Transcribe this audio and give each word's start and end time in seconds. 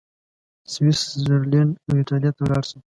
سویس 0.71 1.01
زرلینډ 1.23 1.71
او 1.87 1.91
ایټالیې 1.99 2.31
ته 2.35 2.41
ولاړ 2.43 2.63
شم. 2.69 2.79